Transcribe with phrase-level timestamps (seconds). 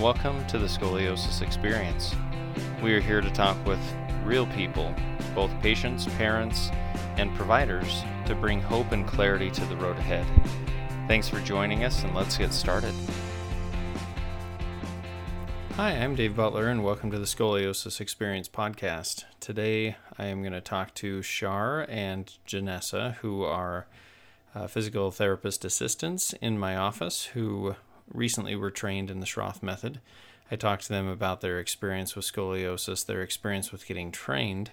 [0.00, 2.14] Welcome to the Scoliosis Experience.
[2.82, 3.78] We are here to talk with
[4.24, 4.94] real people,
[5.34, 6.70] both patients, parents,
[7.18, 10.24] and providers, to bring hope and clarity to the road ahead.
[11.06, 12.94] Thanks for joining us, and let's get started.
[15.76, 19.24] Hi, I'm Dave Butler, and welcome to the Scoliosis Experience podcast.
[19.38, 23.86] Today, I am going to talk to Char and Janessa, who are
[24.54, 27.76] uh, physical therapist assistants in my office who
[28.12, 30.00] recently were trained in the Schroth method.
[30.50, 34.72] I talked to them about their experience with scoliosis, their experience with getting trained,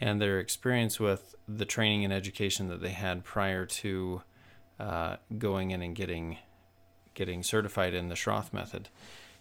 [0.00, 4.22] and their experience with the training and education that they had prior to
[4.80, 6.38] uh, going in and getting
[7.14, 8.88] getting certified in the Schroth method.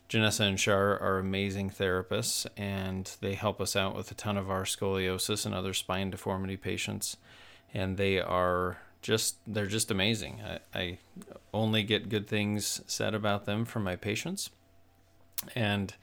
[0.10, 4.50] Janessa and Char are amazing therapists, and they help us out with a ton of
[4.50, 7.18] our scoliosis and other spine deformity patients.
[7.74, 10.42] And they are just they're just amazing.
[10.46, 10.98] I, I
[11.54, 14.50] only get good things said about them from my patients,
[15.55, 15.94] and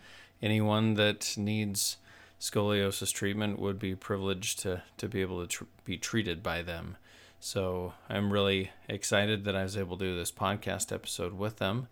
[0.42, 1.96] anyone that needs
[2.40, 6.96] scoliosis treatment would be privileged to to be able to tr- be treated by them.
[7.40, 11.88] So I'm really excited that I was able to do this podcast episode with them.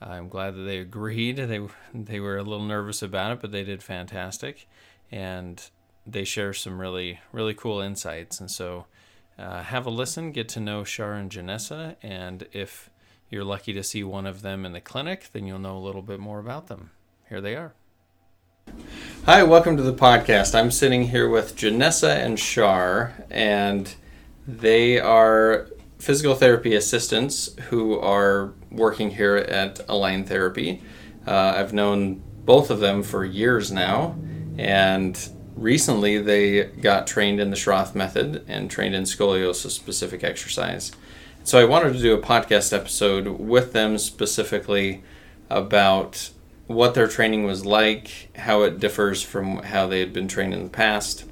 [0.00, 1.36] I'm glad that they agreed.
[1.36, 1.60] They
[1.92, 4.68] they were a little nervous about it, but they did fantastic,
[5.10, 5.62] and
[6.06, 8.40] they share some really really cool insights.
[8.40, 8.86] And so
[9.38, 12.90] uh, have a listen, get to know Char and Janessa, and if
[13.30, 16.02] you're lucky to see one of them in the clinic, then you'll know a little
[16.02, 16.90] bit more about them.
[17.28, 17.74] Here they are.
[19.26, 20.54] Hi, welcome to the podcast.
[20.54, 23.94] I'm sitting here with Janessa and Char, and
[24.46, 25.68] they are
[25.98, 30.82] physical therapy assistants who are working here at Align Therapy.
[31.26, 34.16] Uh, I've known both of them for years now,
[34.58, 35.18] and
[35.56, 40.92] recently they got trained in the Schroth method and trained in scoliosis specific exercise.
[41.44, 45.02] So I wanted to do a podcast episode with them specifically
[45.50, 46.30] about
[46.66, 50.64] what their training was like, how it differs from how they had been trained in
[50.64, 51.24] the past,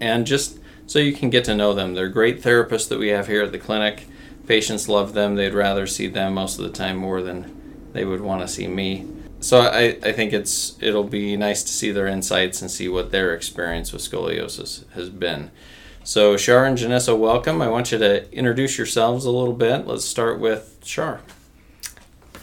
[0.00, 1.94] and just so you can get to know them.
[1.94, 4.06] They're great therapists that we have here at the clinic.
[4.46, 5.36] Patients love them.
[5.36, 8.66] They'd rather see them most of the time more than they would want to see
[8.66, 9.06] me
[9.42, 13.10] so I, I think it's it'll be nice to see their insights and see what
[13.10, 15.50] their experience with scoliosis has been.
[16.04, 17.60] So Char and Janessa, welcome.
[17.60, 19.86] I want you to introduce yourselves a little bit.
[19.86, 21.20] Let's start with Char.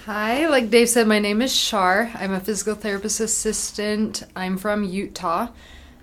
[0.06, 2.12] Hi, like Dave said, my name is Char.
[2.16, 4.24] I'm a physical therapist assistant.
[4.36, 5.48] I'm from Utah.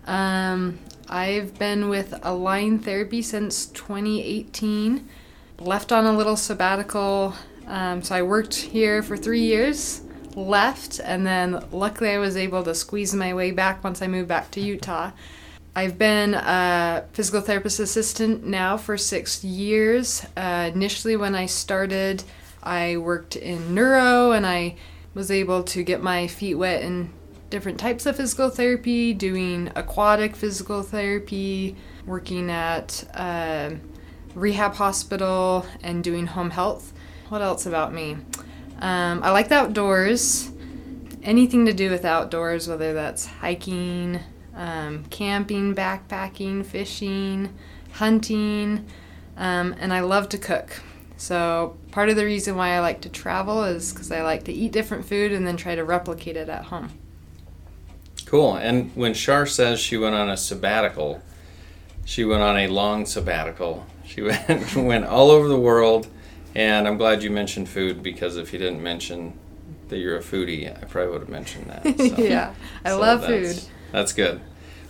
[0.06, 0.78] Um,
[1.08, 5.06] I've been with Align Therapy since 2018.
[5.58, 7.34] Left on a little sabbatical,
[7.66, 10.02] um, so I worked here for three years
[10.36, 14.28] left, and then luckily I was able to squeeze my way back once I moved
[14.28, 15.10] back to Utah.
[15.74, 20.24] I've been a physical therapist assistant now for six years.
[20.36, 22.22] Uh, initially, when I started,
[22.62, 24.76] I worked in neuro and I
[25.14, 27.10] was able to get my feet wet in
[27.50, 33.78] different types of physical therapy, doing aquatic physical therapy, working at a
[34.34, 36.92] rehab hospital, and doing home health.
[37.28, 38.16] What else about me?
[38.80, 40.50] Um, I like the outdoors.
[41.22, 44.20] Anything to do with outdoors, whether that's hiking,
[44.54, 47.52] um, camping, backpacking, fishing,
[47.92, 48.86] hunting,
[49.36, 50.80] um, and I love to cook.
[51.16, 54.52] So, part of the reason why I like to travel is because I like to
[54.52, 56.90] eat different food and then try to replicate it at home.
[58.26, 58.56] Cool.
[58.56, 61.22] And when Char says she went on a sabbatical,
[62.04, 63.86] she went on a long sabbatical.
[64.04, 66.08] She went, went all over the world
[66.56, 69.38] and I'm glad you mentioned food because if you didn't mention
[69.88, 71.84] that you're a foodie, I probably would have mentioned that.
[72.16, 73.70] So, yeah, I so love that's, food.
[73.92, 74.40] That's good.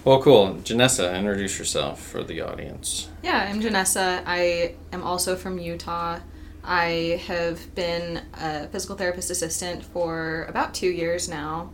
[0.05, 0.55] Well, cool.
[0.62, 3.09] Janessa, introduce yourself for the audience.
[3.25, 4.22] Yeah, I'm Janessa.
[4.25, 6.21] I am also from Utah.
[6.62, 11.71] I have been a physical therapist assistant for about two years now.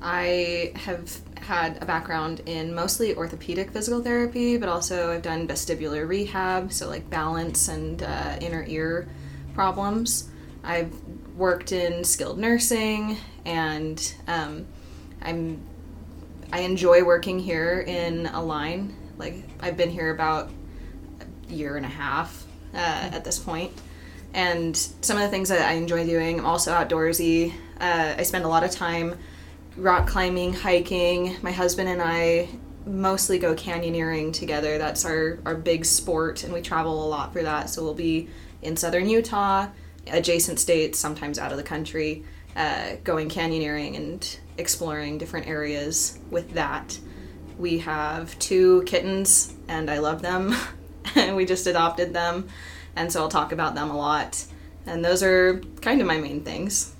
[0.00, 6.08] I have had a background in mostly orthopedic physical therapy, but also I've done vestibular
[6.08, 9.06] rehab, so like balance and uh, inner ear
[9.56, 10.28] problems.
[10.62, 10.92] I've
[11.34, 14.66] worked in skilled nursing, and um,
[15.22, 15.60] I'm
[16.52, 18.94] I enjoy working here in Align.
[19.18, 20.50] Like I've been here about
[21.50, 22.44] a year and a half
[22.74, 23.72] uh, at this point,
[24.34, 26.38] and some of the things that I enjoy doing.
[26.38, 27.52] I'm also outdoorsy.
[27.80, 29.18] Uh, I spend a lot of time
[29.76, 31.36] rock climbing, hiking.
[31.42, 32.48] My husband and I
[32.86, 34.78] mostly go canyoneering together.
[34.78, 37.68] That's our, our big sport, and we travel a lot for that.
[37.70, 38.28] So we'll be
[38.62, 39.68] in southern Utah,
[40.06, 42.24] adjacent states, sometimes out of the country,
[42.54, 46.98] uh, going canyoneering and exploring different areas with that.
[47.58, 50.54] We have two kittens, and I love them.
[51.14, 52.48] And we just adopted them,
[52.94, 54.44] and so I'll talk about them a lot.
[54.86, 56.94] And those are kind of my main things.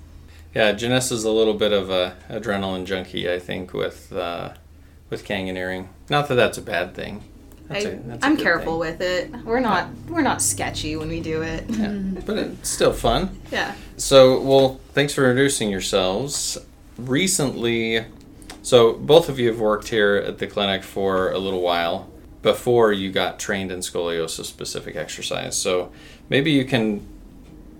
[0.53, 4.53] Yeah, Janessa's a little bit of a adrenaline junkie, I think, with uh,
[5.09, 5.87] with canyoneering.
[6.09, 7.23] Not that that's a bad thing.
[7.69, 8.91] That's I, a- that's I'm careful thing.
[8.91, 9.31] with it.
[9.45, 11.65] We're not we're not sketchy when we do it.
[11.69, 11.87] Yeah,
[12.25, 13.39] but it's still fun.
[13.51, 13.73] Yeah.
[13.97, 16.57] So, well, thanks for introducing yourselves.
[16.97, 18.05] Recently,
[18.61, 22.09] so both of you have worked here at the clinic for a little while
[22.41, 25.57] before you got trained in scoliosis specific exercise.
[25.57, 25.91] So,
[26.29, 27.05] maybe you can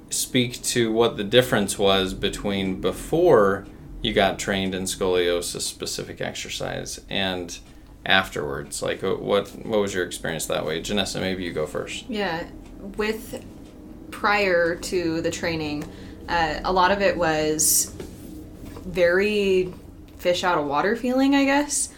[0.09, 3.65] speak to what the difference was between before
[4.01, 7.59] you got trained in scoliosis specific exercise and
[8.07, 8.81] afterwards.
[8.81, 10.81] Like, uh, what what was your experience that way?
[10.81, 12.05] Janessa, maybe you go first.
[12.09, 12.47] Yeah,
[12.95, 13.45] with
[14.09, 15.83] prior to the training,
[16.27, 17.93] uh, a lot of it was
[18.85, 19.71] very
[20.17, 21.89] fish out of water feeling, I guess.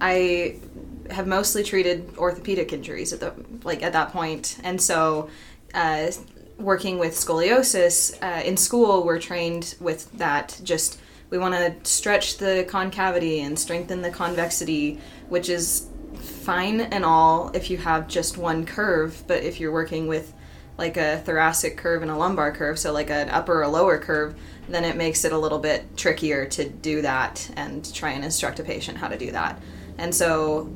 [0.00, 0.56] I
[1.10, 3.32] have mostly treated orthopedic injuries at the
[3.64, 5.30] like at that point, and so
[5.74, 6.10] uh,
[6.58, 10.60] working with scoliosis uh, in school, we're trained with that.
[10.62, 11.00] Just
[11.30, 17.50] we want to stretch the concavity and strengthen the convexity, which is fine and all
[17.54, 20.32] if you have just one curve, but if you're working with
[20.78, 24.34] like a thoracic curve and a lumbar curve, so like an upper or lower curve,
[24.68, 28.60] then it makes it a little bit trickier to do that and try and instruct
[28.60, 29.60] a patient how to do that.
[29.98, 30.70] And so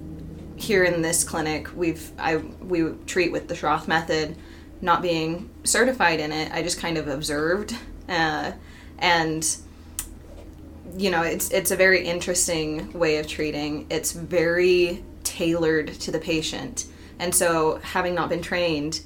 [0.57, 4.37] here in this clinic, we've I we treat with the Schroth method,
[4.81, 6.53] not being certified in it.
[6.53, 7.75] I just kind of observed,
[8.09, 8.53] uh,
[8.99, 9.57] and
[10.97, 13.87] you know, it's it's a very interesting way of treating.
[13.91, 16.87] It's very tailored to the patient,
[17.19, 19.03] and so having not been trained,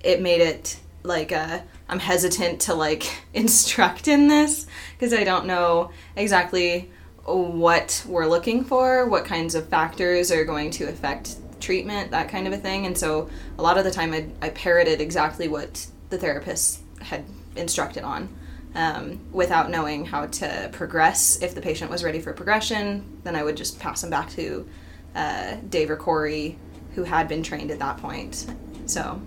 [0.00, 4.66] it made it like I'm hesitant to like instruct in this
[4.98, 6.90] because I don't know exactly
[7.24, 12.46] what we're looking for, what kinds of factors are going to affect treatment, that kind
[12.46, 12.86] of a thing.
[12.86, 13.28] And so
[13.58, 17.24] a lot of the time I, I parroted exactly what the therapist had
[17.56, 18.28] instructed on
[18.76, 21.42] um, without knowing how to progress.
[21.42, 24.68] If the patient was ready for progression, then I would just pass them back to
[25.14, 26.58] uh, Dave or Corey,
[26.94, 28.46] who had been trained at that point.
[28.84, 29.20] So,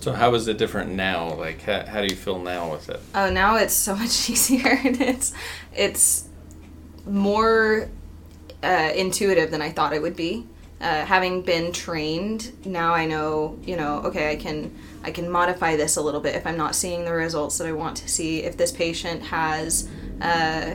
[0.00, 1.34] So, how is it different now?
[1.34, 3.00] Like, how, how do you feel now with it?
[3.14, 4.80] oh, now it's so much easier.
[4.84, 5.32] it's
[5.76, 6.26] it's
[7.06, 7.88] more
[8.62, 10.46] uh, intuitive than I thought it would be.
[10.80, 15.76] Uh, having been trained, now I know, you know, okay, I can I can modify
[15.76, 18.42] this a little bit if I'm not seeing the results that I want to see.
[18.42, 19.88] If this patient has
[20.20, 20.74] uh,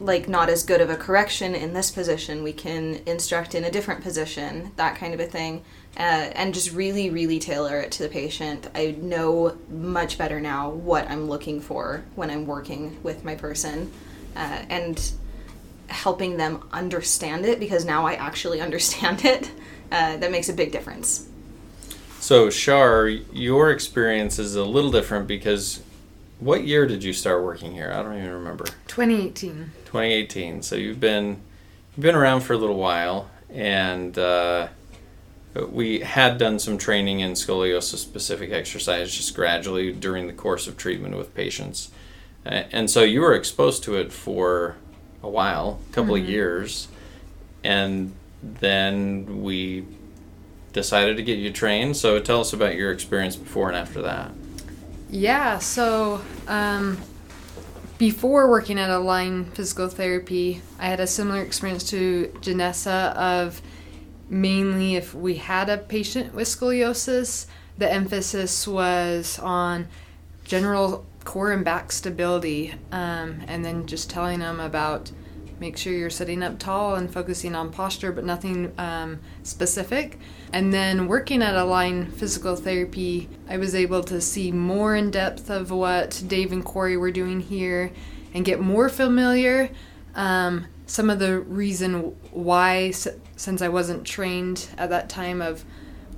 [0.00, 3.70] like not as good of a correction in this position, we can instruct in a
[3.70, 5.62] different position, that kind of a thing,
[5.96, 8.68] uh, and just really, really tailor it to the patient.
[8.74, 13.92] I know much better now what I'm looking for when I'm working with my person,
[14.36, 15.12] uh, and
[15.88, 19.50] helping them understand it because now I actually understand it.
[19.92, 21.28] Uh, that makes a big difference.
[22.18, 25.82] So, Char, your experience is a little different because
[26.40, 27.92] what year did you start working here?
[27.92, 28.64] I don't even remember.
[28.88, 29.72] 2018.
[29.84, 30.62] 2018.
[30.62, 31.40] So you've been
[31.96, 34.68] you've been around for a little while, and uh,
[35.54, 40.76] we had done some training in scoliosis specific exercise just gradually during the course of
[40.76, 41.90] treatment with patients,
[42.44, 44.76] and so you were exposed to it for
[45.24, 46.88] a while, a couple of years,
[47.64, 48.12] and
[48.42, 49.86] then we
[50.72, 51.96] decided to get you trained.
[51.96, 54.32] So tell us about your experience before and after that.
[55.08, 56.98] Yeah, so um,
[57.98, 63.62] before working at Align Physical Therapy, I had a similar experience to Janessa of
[64.28, 67.46] mainly if we had a patient with scoliosis,
[67.78, 69.88] the emphasis was on
[70.44, 75.10] general core and back stability, um, and then just telling them about
[75.60, 80.18] make sure you're sitting up tall and focusing on posture, but nothing um, specific.
[80.52, 85.50] And then working at Align Physical Therapy, I was able to see more in depth
[85.50, 87.92] of what Dave and Corey were doing here
[88.32, 89.70] and get more familiar.
[90.14, 95.64] Um, some of the reason why, since I wasn't trained at that time, of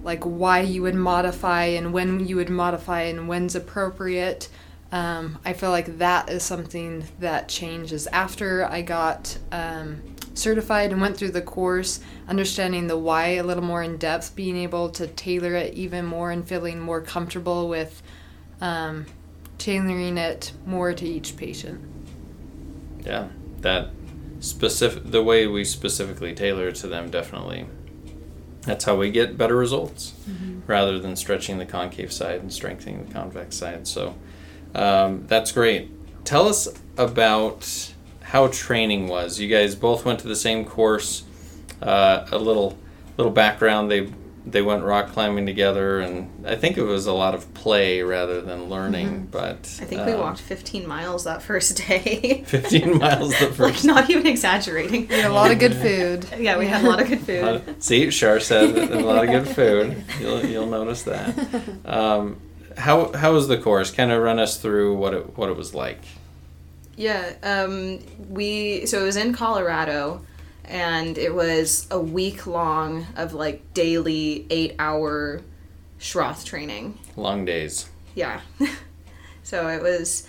[0.02, 4.48] like why you would modify and when you would modify and when's appropriate.
[4.92, 10.02] Um, I feel like that is something that changes after I got um,
[10.34, 14.56] certified and went through the course, understanding the why a little more in depth, being
[14.56, 18.02] able to tailor it even more and feeling more comfortable with
[18.60, 19.06] um,
[19.58, 21.80] tailoring it more to each patient.
[23.04, 23.28] Yeah,
[23.60, 23.90] that
[24.40, 27.66] specific the way we specifically tailor it to them definitely.
[28.62, 30.12] That's how we get better results,
[30.66, 33.86] rather than stretching the concave side and strengthening the convex side.
[33.86, 34.16] So
[34.76, 35.90] um, that's great.
[36.24, 37.92] Tell us about
[38.22, 39.40] how training was.
[39.40, 41.24] You guys both went to the same course.
[41.80, 42.78] Uh, a little
[43.16, 43.90] little background.
[43.90, 44.12] They
[44.46, 48.40] they went rock climbing together, and I think it was a lot of play rather
[48.40, 49.08] than learning.
[49.08, 49.24] Mm-hmm.
[49.26, 52.44] But I think we um, walked 15 miles that first day.
[52.46, 53.84] 15 miles the first.
[53.84, 55.08] like, not even exaggerating.
[55.08, 56.26] We had a lot of good food.
[56.38, 57.82] Yeah, we had a lot of good food.
[57.82, 60.04] See, Char said a lot of good food.
[60.20, 61.36] You'll you'll notice that.
[61.84, 62.40] Um,
[62.76, 63.90] how how was the course?
[63.90, 66.00] Kind of run us through what it what it was like.
[66.96, 70.22] Yeah, um, we so it was in Colorado,
[70.64, 75.42] and it was a week long of like daily eight hour
[76.00, 76.98] Schroth training.
[77.16, 77.88] Long days.
[78.14, 78.40] Yeah,
[79.42, 80.28] so it was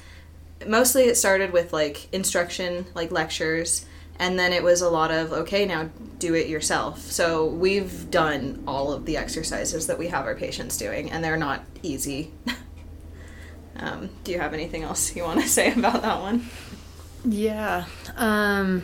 [0.68, 3.86] mostly it started with like instruction, like lectures,
[4.20, 7.00] and then it was a lot of okay, now do it yourself.
[7.00, 11.38] So we've done all of the exercises that we have our patients doing, and they're
[11.38, 12.32] not easy.
[13.78, 16.48] um, do you have anything else you want to say about that one?
[17.26, 17.86] Yeah.
[18.16, 18.84] Um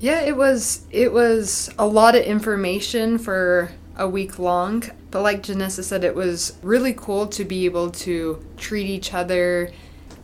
[0.00, 5.42] Yeah, it was it was a lot of information for a week long, but like
[5.42, 9.70] Janessa said it was really cool to be able to treat each other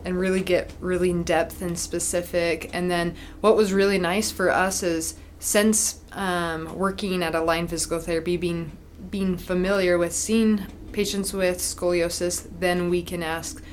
[0.05, 2.69] and really get really in depth and specific.
[2.73, 7.99] And then what was really nice for us is since um, working at Align Physical
[7.99, 8.71] Therapy, being
[9.09, 13.63] being familiar with seeing patients with scoliosis, then we can ask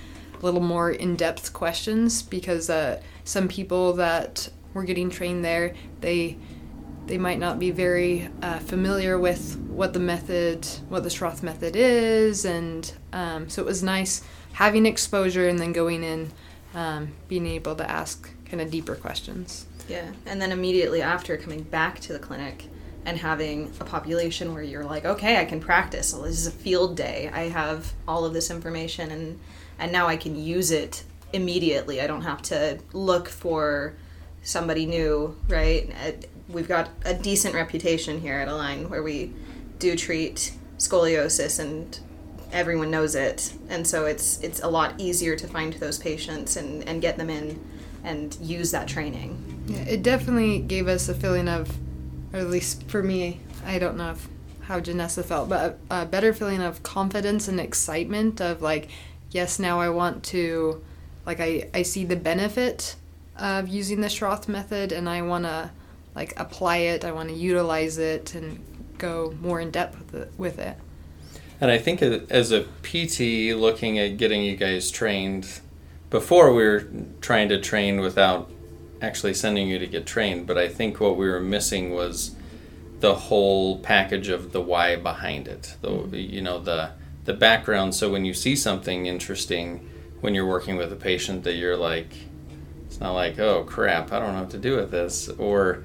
[0.40, 6.36] a little more in-depth questions because uh, some people that were getting trained there, they
[7.06, 11.76] they might not be very uh, familiar with what the method, what the Schroth method
[11.76, 14.22] is, and um, so it was nice
[14.56, 16.30] having exposure and then going in,
[16.74, 19.66] um, being able to ask kind of deeper questions.
[19.88, 22.64] Yeah, and then immediately after coming back to the clinic
[23.04, 26.12] and having a population where you're like, okay, I can practice.
[26.12, 27.30] Well, this is a field day.
[27.32, 29.38] I have all of this information, and
[29.78, 32.00] and now I can use it immediately.
[32.00, 33.94] I don't have to look for
[34.42, 35.92] somebody new, right?
[36.04, 36.12] Uh,
[36.48, 39.32] We've got a decent reputation here at Align where we
[39.80, 41.98] do treat scoliosis and
[42.52, 46.88] everyone knows it and so it's it's a lot easier to find those patients and,
[46.88, 47.58] and get them in
[48.04, 51.76] and use that training Yeah, it definitely gave us a feeling of,
[52.32, 54.28] or at least for me, I don't know if,
[54.62, 58.88] how Janessa felt, but a, a better feeling of confidence and excitement of like,
[59.30, 60.82] yes, now I want to,
[61.24, 62.96] like, I, I see the benefit
[63.38, 65.70] of using the Schroth method and I want to,
[66.14, 68.64] like, apply it, I want to utilize it and
[68.98, 70.32] go more in depth with it.
[70.38, 70.76] With it.
[71.60, 75.60] And I think as a PT, looking at getting you guys trained,
[76.10, 76.86] before we were
[77.20, 78.50] trying to train without
[79.00, 82.34] actually sending you to get trained, but I think what we were missing was
[83.00, 85.76] the whole package of the why behind it.
[85.82, 86.92] The you know the
[87.24, 87.94] the background.
[87.94, 89.88] So when you see something interesting
[90.20, 92.08] when you're working with a patient, that you're like,
[92.86, 95.84] it's not like oh crap, I don't know what to do with this, or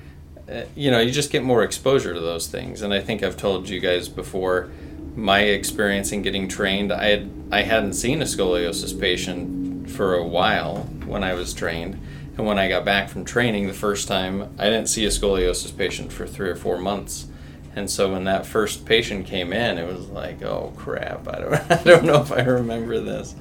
[0.49, 2.81] uh, you know you just get more exposure to those things.
[2.81, 4.69] And I think I've told you guys before
[5.15, 10.25] my experience in getting trained, I had I hadn't seen a scoliosis patient for a
[10.25, 11.99] while when I was trained,
[12.37, 15.75] and when I got back from training the first time, I didn't see a scoliosis
[15.75, 17.27] patient for three or four months.
[17.75, 21.53] And so when that first patient came in, it was like, oh crap, I don't,
[21.71, 23.35] I don't know if I remember this.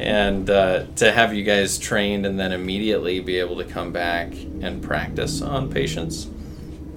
[0.00, 4.32] And uh, to have you guys trained and then immediately be able to come back
[4.32, 6.28] and practice on patients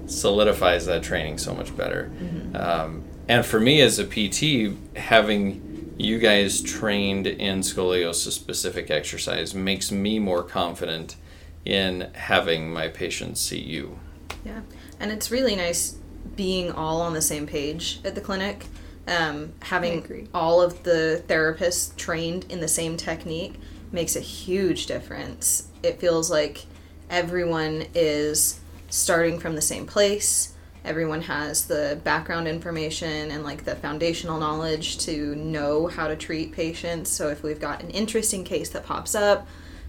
[0.06, 2.12] solidifies that training so much better.
[2.54, 9.54] Um, and for me as a PT, having you guys trained in scoliosis specific exercise
[9.54, 11.16] makes me more confident
[11.64, 13.98] in having my patients see you.
[14.44, 14.60] Yeah,
[15.00, 15.96] and it's really nice
[16.36, 18.66] being all on the same page at the clinic.
[19.08, 23.58] Um, having all of the therapists trained in the same technique
[23.92, 25.68] makes a huge difference.
[25.82, 26.66] It feels like
[27.08, 28.60] everyone is
[28.90, 30.51] starting from the same place.
[30.84, 36.52] Everyone has the background information and like the foundational knowledge to know how to treat
[36.52, 37.10] patients.
[37.10, 39.46] So if we've got an interesting case that pops up,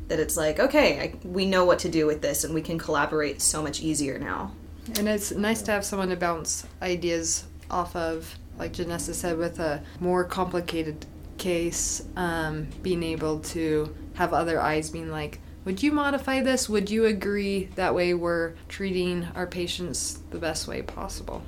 [0.08, 2.78] that it's like, okay, I, we know what to do with this and we can
[2.78, 4.52] collaborate so much easier now.
[4.98, 9.60] And it's nice to have someone to bounce ideas off of, like Janessa said, with
[9.60, 11.06] a more complicated
[11.38, 16.67] case, um, being able to have other eyes being like, would you modify this?
[16.70, 17.70] Would you agree?
[17.75, 21.43] That way we're treating our patients the best way possible.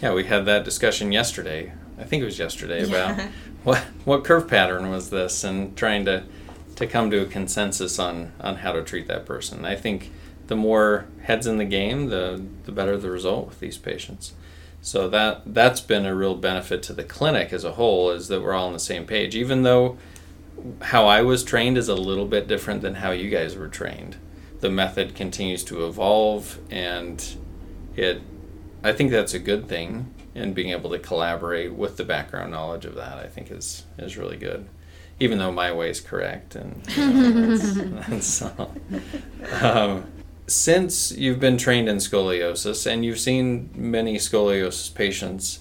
[0.00, 1.72] Yeah, we had that discussion yesterday.
[1.98, 3.12] I think it was yesterday Yeah.
[3.12, 3.28] about
[3.64, 6.24] what what curve pattern was this and trying to
[6.76, 9.64] to come to a consensus on on how to treat that person.
[9.64, 10.10] I think
[10.46, 14.32] the more heads in the game, the the better the result with these patients.
[14.80, 18.40] So that that's been a real benefit to the clinic as a whole is that
[18.42, 19.98] we're all on the same page even though
[20.82, 24.16] how I was trained is a little bit different than how you guys were trained.
[24.60, 27.24] The method continues to evolve and
[27.96, 28.22] it
[28.82, 32.84] I think that's a good thing and being able to collaborate with the background knowledge
[32.84, 34.68] of that, I think is is really good.
[35.20, 38.42] Even though my way is correct, and you know, that's, that's
[39.62, 40.04] um,
[40.46, 45.60] since you've been trained in scoliosis and you've seen many scoliosis patients,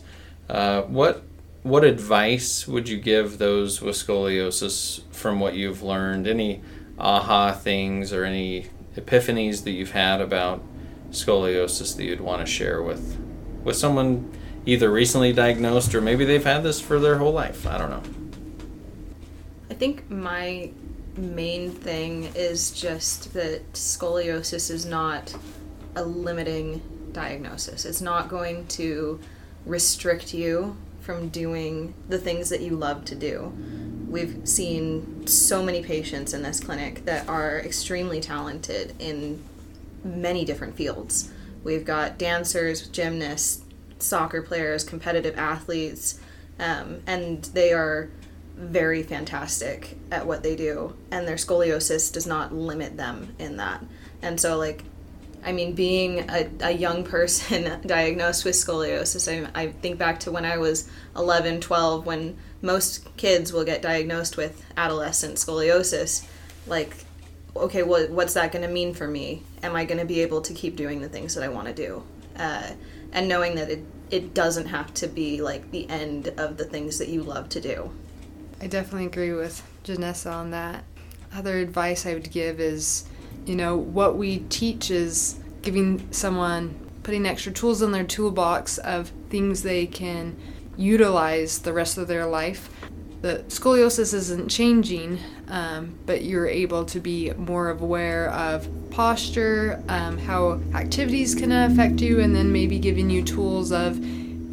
[0.49, 1.23] uh, what
[1.67, 6.27] what advice would you give those with scoliosis from what you've learned?
[6.27, 6.61] Any
[6.97, 10.63] aha things or any epiphanies that you've had about
[11.11, 13.19] scoliosis that you'd want to share with
[13.63, 14.31] with someone
[14.65, 17.67] either recently diagnosed or maybe they've had this for their whole life.
[17.67, 18.03] I don't know.
[19.69, 20.71] I think my
[21.15, 25.35] main thing is just that scoliosis is not
[25.95, 26.81] a limiting
[27.11, 27.85] diagnosis.
[27.85, 29.19] It's not going to
[29.65, 33.53] restrict you from doing the things that you love to do.
[34.09, 39.41] We've seen so many patients in this clinic that are extremely talented in
[40.03, 41.31] many different fields.
[41.63, 43.63] We've got dancers, gymnasts,
[43.99, 46.19] soccer players, competitive athletes,
[46.59, 48.09] um, and they are
[48.57, 53.81] very fantastic at what they do, and their scoliosis does not limit them in that.
[54.21, 54.83] And so, like,
[55.47, 60.31] I mean, being a, a young person diagnosed with scoliosis, I, I think back to
[60.31, 66.27] when I was 11, 12, when most kids will get diagnosed with adolescent scoliosis.
[66.67, 66.97] Like,
[67.55, 69.41] okay, what, what's that going to mean for me?
[69.63, 71.73] Am I going to be able to keep doing the things that I want to
[71.73, 72.03] do?
[72.35, 72.71] Uh,
[73.13, 76.97] and knowing that it, it doesn't have to be like the end of the things
[76.99, 77.89] that you love to do.
[78.59, 80.83] I definitely agree with Janessa on that.
[81.33, 83.05] Other advice I would give is,
[83.47, 89.11] you know, what we teach is giving someone, putting extra tools in their toolbox of
[89.29, 90.37] things they can
[90.75, 92.69] utilize the rest of their life.
[93.21, 100.17] The scoliosis isn't changing, um, but you're able to be more aware of posture, um,
[100.17, 103.97] how activities can affect you, and then maybe giving you tools of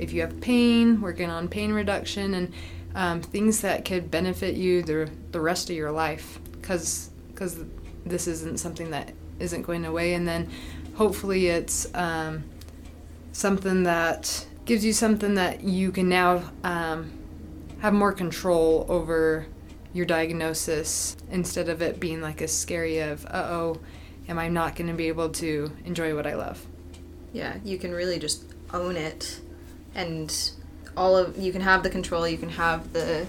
[0.01, 2.53] if you have pain, working on pain reduction, and
[2.95, 7.59] um, things that could benefit you the, the rest of your life because because
[8.05, 10.15] this isn't something that isn't going away.
[10.15, 10.51] And then
[10.95, 12.45] hopefully it's um,
[13.33, 17.13] something that gives you something that you can now um,
[17.81, 19.47] have more control over
[19.93, 23.79] your diagnosis instead of it being like a scary of uh-oh
[24.29, 26.67] am i not going to be able to enjoy what i love?
[27.33, 29.41] Yeah you can really just own it
[29.95, 30.51] and
[30.97, 33.27] all of you can have the control you can have the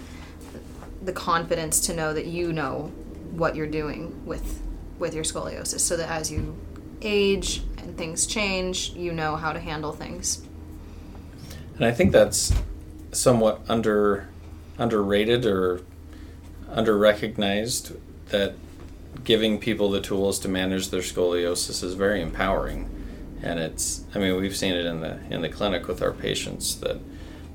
[1.04, 2.92] the confidence to know that you know
[3.32, 4.62] what you're doing with
[5.00, 6.56] with your scoliosis so that as you
[7.02, 10.42] age and things change you know how to handle things.
[11.76, 12.54] And i think that's
[13.12, 14.28] somewhat under
[14.78, 15.82] underrated or
[16.70, 17.94] under recognized
[18.30, 18.56] that
[19.24, 22.90] giving people the tools to manage their scoliosis is very empowering.
[23.42, 26.76] And it's i mean we've seen it in the in the clinic with our patients
[26.80, 26.98] that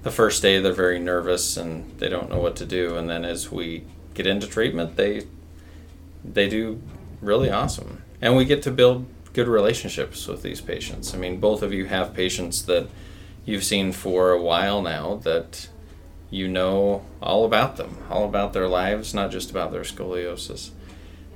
[0.02, 2.96] the first day they're very nervous and they don't know what to do.
[2.96, 5.26] And then as we get into treatment they
[6.24, 6.80] they do
[7.20, 8.02] really awesome.
[8.20, 11.14] And we get to build good relationships with these patients.
[11.14, 12.88] I mean both of you have patients that
[13.44, 15.68] you've seen for a while now that
[16.30, 20.70] you know all about them all about their lives not just about their scoliosis.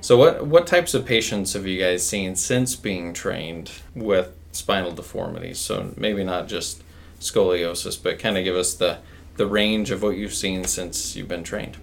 [0.01, 4.91] So what what types of patients have you guys seen since being trained with spinal
[4.91, 6.83] deformities so maybe not just
[7.19, 8.99] scoliosis, but kind of give us the
[9.37, 11.77] the range of what you've seen since you've been trained.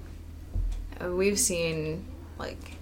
[0.99, 2.05] Uh, we've seen
[2.39, 2.79] like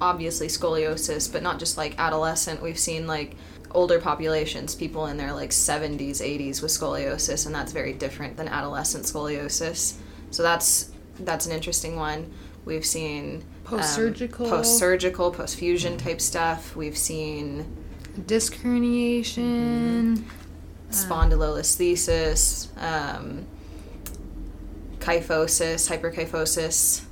[0.00, 2.62] obviously scoliosis, but not just like adolescent.
[2.62, 3.36] We've seen like
[3.70, 8.48] older populations, people in their like 70s, 80s with scoliosis, and that's very different than
[8.48, 9.94] adolescent scoliosis.
[10.30, 10.90] So that's
[11.20, 12.32] that's an interesting one.
[12.64, 16.76] We've seen post surgical, um, post surgical, post fusion type stuff.
[16.76, 17.76] We've seen
[18.26, 20.16] disc herniation.
[20.16, 20.38] Mm-hmm
[20.92, 23.46] spondylolisthesis, um,
[24.98, 27.02] kyphosis, hyperkyphosis,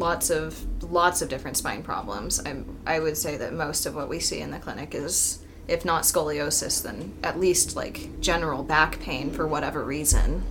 [0.00, 2.40] lots of lots of different spine problems.
[2.44, 5.84] I I would say that most of what we see in the clinic is if
[5.84, 10.42] not scoliosis then at least like general back pain for whatever reason.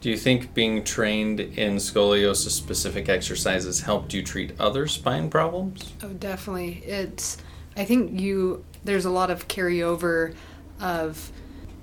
[0.00, 5.92] Do you think being trained in scoliosis specific exercises helped you treat other spine problems?
[6.02, 6.82] Oh, definitely.
[6.84, 7.38] It's
[7.76, 10.34] I think you there's a lot of carryover
[10.80, 11.30] of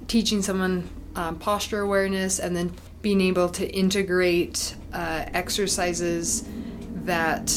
[0.08, 6.48] teaching someone um, posture awareness and then being able to integrate uh, exercises
[7.08, 7.48] that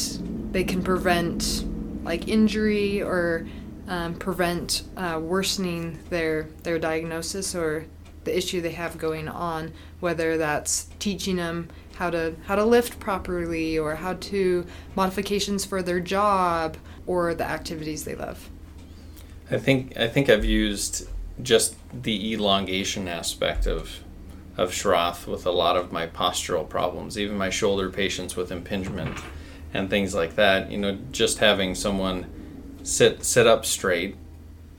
[0.51, 1.65] they can prevent
[2.03, 3.47] like injury or
[3.87, 7.85] um, prevent uh, worsening their their diagnosis or
[8.23, 12.99] the issue they have going on whether that's teaching them how to how to lift
[12.99, 18.49] properly or how to modifications for their job or the activities they love.
[19.49, 21.09] I think i think i've used
[21.41, 23.99] just the elongation aspect of
[24.57, 29.17] of Schroth with a lot of my postural problems, even my shoulder patients with impingement
[29.73, 30.71] and things like that.
[30.71, 32.25] You know, just having someone
[32.83, 34.15] sit sit up straight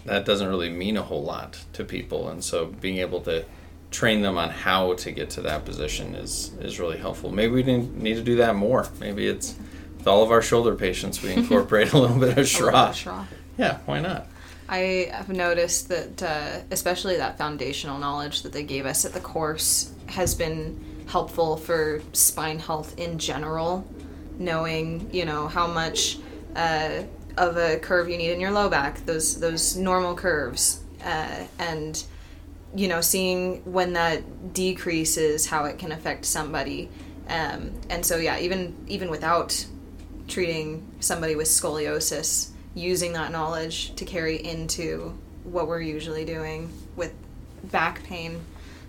[0.04, 3.44] that doesn't really mean a whole lot to people, and so being able to
[3.90, 7.30] train them on how to get to that position is is really helpful.
[7.30, 8.88] Maybe we need to do that more.
[8.98, 9.54] Maybe it's
[9.96, 13.26] with all of our shoulder patients we incorporate a little bit of Schroth.
[13.56, 14.26] Yeah, why not?
[14.68, 19.20] I have noticed that, uh, especially that foundational knowledge that they gave us at the
[19.20, 23.86] course, has been helpful for spine health in general.
[24.42, 26.18] Knowing, you know, how much
[26.56, 27.02] uh,
[27.36, 32.04] of a curve you need in your low back, those those normal curves, uh, and
[32.74, 36.88] you know, seeing when that decreases, how it can affect somebody.
[37.28, 39.66] Um, and so, yeah, even even without
[40.28, 47.12] treating somebody with scoliosis, using that knowledge to carry into what we're usually doing with
[47.64, 48.40] back pain,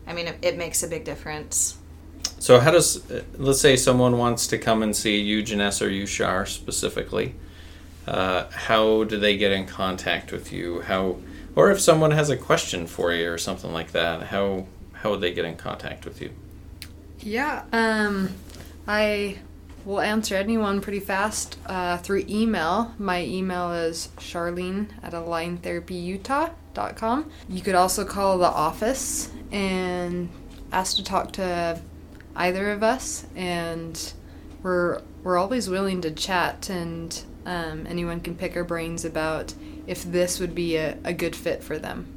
[0.08, 1.78] I mean, it, it makes a big difference.
[2.44, 5.90] So, how does, uh, let's say someone wants to come and see you, Janessa, or
[5.90, 7.36] you, Char, specifically.
[8.06, 10.82] Uh, how do they get in contact with you?
[10.82, 11.20] How,
[11.56, 15.22] or if someone has a question for you or something like that, how how would
[15.22, 16.32] they get in contact with you?
[17.20, 18.32] Yeah, um,
[18.90, 19.38] I
[19.86, 22.94] will answer anyone pretty fast uh, through email.
[23.00, 27.32] My email is charlene at aligntherapyutah.com.
[27.48, 30.28] You could also call the office and
[30.74, 31.80] ask to talk to
[32.36, 34.14] either of us, and
[34.62, 39.54] we're we're always willing to chat, and um, anyone can pick our brains about
[39.88, 42.08] if this would be a, a good fit for them.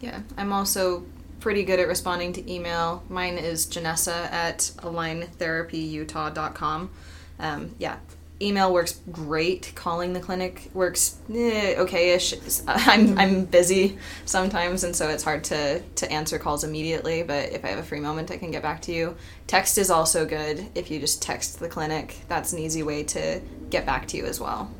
[0.00, 1.06] Yeah, I'm also
[1.40, 3.04] pretty good at responding to email.
[3.08, 6.90] Mine is Janessa at aligntherapyutah.com.
[7.38, 7.98] Um, yeah,
[8.40, 9.72] email works great.
[9.74, 12.34] Calling the clinic works eh, okay-ish.
[12.68, 17.22] I'm I'm busy sometimes, and so it's hard to to answer calls immediately.
[17.22, 19.16] But if I have a free moment, I can get back to you.
[19.46, 20.66] Text is also good.
[20.74, 24.24] If you just text the clinic, that's an easy way to get back to you
[24.26, 24.70] as well.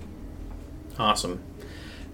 [0.98, 1.42] Awesome.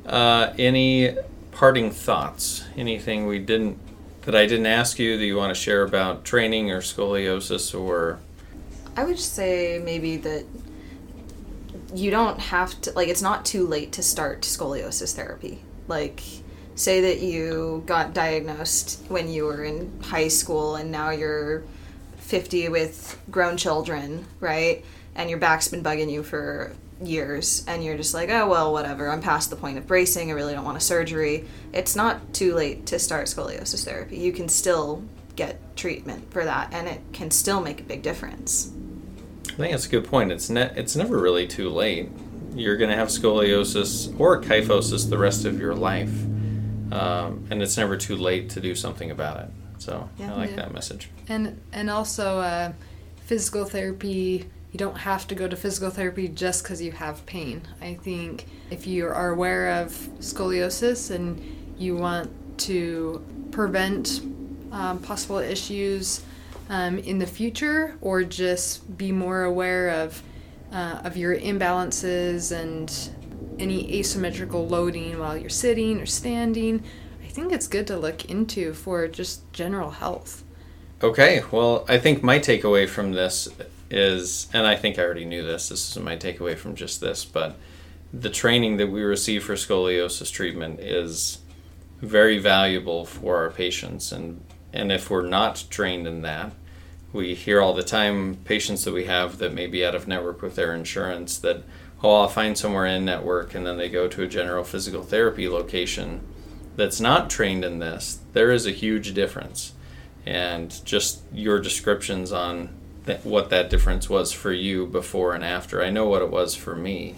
[0.07, 1.17] Uh, any
[1.53, 2.65] parting thoughts?
[2.77, 3.79] Anything we didn't
[4.23, 8.19] that I didn't ask you that you want to share about training or scoliosis or?
[8.97, 10.45] I would say maybe that
[11.95, 15.63] you don't have to like it's not too late to start scoliosis therapy.
[15.89, 16.23] Like
[16.75, 21.63] say that you got diagnosed when you were in high school and now you're
[22.19, 24.85] 50 with grown children, right?
[25.15, 26.73] And your back's been bugging you for
[27.03, 30.35] years and you're just like, oh, well, whatever, I'm past the point of bracing, I
[30.35, 34.19] really don't want a surgery, it's not too late to start scoliosis therapy.
[34.19, 35.03] You can still
[35.37, 38.71] get treatment for that and it can still make a big difference.
[39.61, 40.33] I think that's a good point.
[40.33, 42.09] It's ne- it's never really too late.
[42.55, 46.13] You're going to have scoliosis or kyphosis the rest of your life.
[46.93, 49.51] Um, and it's never too late to do something about it.
[49.79, 50.57] So yeah, I like yeah.
[50.57, 51.11] that message.
[51.29, 52.73] And and also uh,
[53.27, 57.63] physical therapy you don't have to go to physical therapy just because you have pain.
[57.81, 64.21] I think if you are aware of scoliosis and you want to prevent
[64.71, 66.23] um, possible issues
[66.71, 70.23] um, in the future, or just be more aware of
[70.73, 73.11] uh, of your imbalances and
[73.59, 76.83] any asymmetrical loading while you're sitting or standing,
[77.23, 80.45] I think it's good to look into for just general health.
[81.03, 83.49] Okay, well, I think my takeaway from this
[83.91, 87.25] is, and I think I already knew this, this is my takeaway from just this,
[87.25, 87.57] but
[88.13, 91.39] the training that we receive for scoliosis treatment is
[92.01, 94.13] very valuable for our patients.
[94.13, 96.53] And, and if we're not trained in that,
[97.13, 100.43] we hear all the time patients that we have that may be out of network
[100.43, 101.65] with their insurance that,
[102.03, 105.49] oh, I'll find somewhere in network, and then they go to a general physical therapy
[105.49, 106.21] location
[106.77, 108.21] that's not trained in this.
[108.33, 109.73] There is a huge difference.
[110.25, 112.69] And just your descriptions on
[113.07, 115.83] th- what that difference was for you before and after.
[115.83, 117.17] I know what it was for me.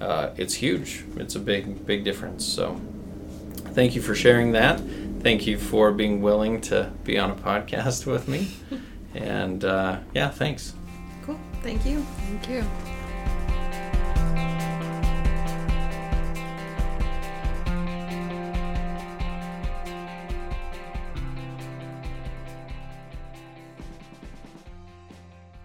[0.00, 1.04] Uh, it's huge.
[1.16, 2.44] It's a big, big difference.
[2.44, 2.80] So,
[3.72, 4.80] thank you for sharing that.
[5.20, 8.48] Thank you for being willing to be on a podcast with me.
[9.18, 10.74] And uh, yeah, thanks.
[11.22, 11.38] Cool.
[11.62, 12.00] Thank you.
[12.00, 12.95] Thank you.